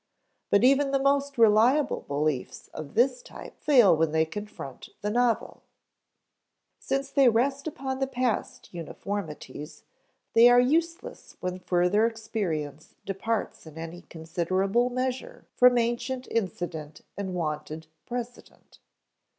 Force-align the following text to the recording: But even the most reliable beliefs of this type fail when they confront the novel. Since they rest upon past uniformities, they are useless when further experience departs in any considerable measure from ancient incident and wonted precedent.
But 0.49 0.63
even 0.63 0.89
the 0.89 0.97
most 0.99 1.37
reliable 1.37 2.01
beliefs 2.07 2.69
of 2.73 2.95
this 2.95 3.21
type 3.21 3.59
fail 3.61 3.95
when 3.95 4.11
they 4.13 4.25
confront 4.25 4.89
the 5.01 5.11
novel. 5.11 5.61
Since 6.79 7.11
they 7.11 7.29
rest 7.29 7.67
upon 7.67 7.99
past 8.07 8.73
uniformities, 8.73 9.83
they 10.33 10.49
are 10.49 10.59
useless 10.59 11.37
when 11.39 11.59
further 11.59 12.07
experience 12.07 12.95
departs 13.05 13.67
in 13.67 13.77
any 13.77 14.01
considerable 14.01 14.89
measure 14.89 15.45
from 15.55 15.77
ancient 15.77 16.27
incident 16.31 17.01
and 17.15 17.35
wonted 17.35 17.85
precedent. 18.07 18.79